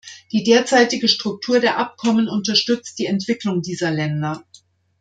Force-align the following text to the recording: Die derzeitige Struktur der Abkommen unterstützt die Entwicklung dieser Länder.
Die 0.31 0.43
derzeitige 0.43 1.07
Struktur 1.07 1.59
der 1.59 1.77
Abkommen 1.77 2.27
unterstützt 2.27 2.97
die 2.97 3.05
Entwicklung 3.05 3.61
dieser 3.61 3.91
Länder. 3.91 4.43